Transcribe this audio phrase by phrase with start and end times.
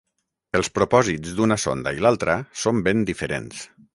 [0.59, 3.63] Els propòsits d’una sonda i l’altra són ben diferents.